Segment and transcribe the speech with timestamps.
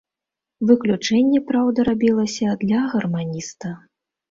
[0.71, 3.75] Выключэнне, праўда, рабілася для гарманіста.